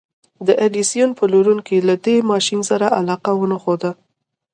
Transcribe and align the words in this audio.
د 0.47 0.49
ايډېسن 0.61 1.09
پلورونکو 1.19 1.75
له 1.87 1.95
دې 2.05 2.15
ماشين 2.31 2.59
سره 2.69 2.87
علاقه 2.99 3.31
ونه 3.35 3.57
ښوده. 3.63 3.91